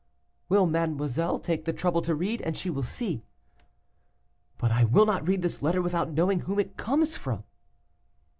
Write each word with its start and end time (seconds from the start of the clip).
'Will 0.49 0.65
mademoiselle 0.65 1.37
take 1.37 1.65
the 1.65 1.71
trouble 1.73 2.01
to 2.01 2.15
read, 2.15 2.41
and 2.41 2.57
she 2.57 2.71
will 2.71 2.81
see.' 2.81 3.21
'But 4.57 4.71
I 4.71 4.83
will 4.83 5.05
not 5.05 5.27
read 5.27 5.43
this 5.43 5.61
letter 5.61 5.79
without 5.79 6.09
knowing 6.11 6.39
whom 6.39 6.59
it 6.59 6.75
comes 6.75 7.15
from. 7.15 7.43